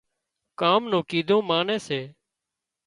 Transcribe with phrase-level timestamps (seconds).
[0.59, 1.99] ڪام نون ڪيڌون ماني سي